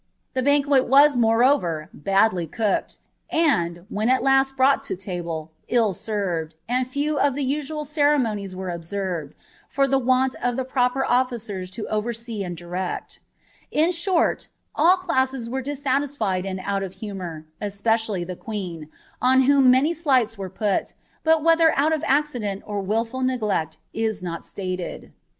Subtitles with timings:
[0.35, 2.97] Tlie banquet w«s, jtuxtant, badly cooked,
[3.29, 7.85] and, when al last brought to table, ill served, and frw ■/ I the usual
[7.85, 9.35] ceremonies were observed,
[9.69, 13.19] for the want of the proper <ificai to oversee and direct
[13.69, 18.89] In short, all classes were dissadefied and ootif hiiinuur, especially the queen,
[19.21, 20.93] on whom many slights nen poSlS
[21.43, 25.11] whether out of accident or wilful neglect is not sl«ted.